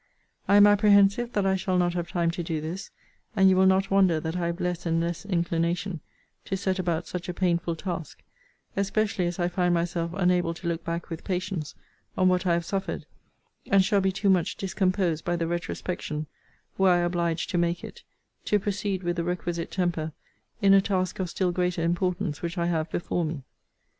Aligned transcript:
I 0.47 0.55
am 0.55 0.65
apprehensive 0.65 1.31
that 1.33 1.45
I 1.45 1.55
shall 1.55 1.77
not 1.77 1.93
have 1.93 2.07
time 2.09 2.31
to 2.31 2.41
do 2.41 2.59
this; 2.59 2.89
and 3.35 3.47
you 3.51 3.55
will 3.55 3.67
not 3.67 3.91
wonder 3.91 4.19
that 4.19 4.35
I 4.35 4.47
have 4.47 4.59
less 4.59 4.87
and 4.87 4.99
less 4.99 5.27
inclination 5.27 5.99
to 6.45 6.57
set 6.57 6.79
about 6.79 7.05
such 7.05 7.29
a 7.29 7.35
painful 7.35 7.75
task; 7.75 8.23
especially 8.75 9.27
as 9.27 9.37
I 9.37 9.47
find 9.47 9.75
myself 9.75 10.09
unable 10.15 10.55
to 10.55 10.67
look 10.67 10.83
back 10.83 11.11
with 11.11 11.23
patience 11.23 11.75
on 12.17 12.29
what 12.29 12.47
I 12.47 12.53
have 12.53 12.65
suffered; 12.65 13.05
and 13.69 13.85
shall 13.85 14.01
be 14.01 14.11
too 14.11 14.31
much 14.31 14.57
discomposed 14.57 15.23
by 15.23 15.35
the 15.35 15.45
retrospection, 15.45 16.25
were 16.79 16.89
I 16.89 16.97
obliged 17.01 17.51
to 17.51 17.59
make 17.59 17.83
it, 17.83 18.01
to 18.45 18.57
proceed 18.57 19.03
with 19.03 19.17
the 19.17 19.23
requisite 19.23 19.69
temper 19.69 20.13
in 20.63 20.73
a 20.73 20.81
task 20.81 21.19
of 21.19 21.29
still 21.29 21.51
greater 21.51 21.83
importance 21.83 22.41
which 22.41 22.57
I 22.57 22.65
have 22.65 22.89
before 22.89 23.23
me. 23.23 23.43